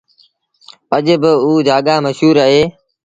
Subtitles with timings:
[0.95, 2.63] اڄ با اُجآڳآ مشهور اهي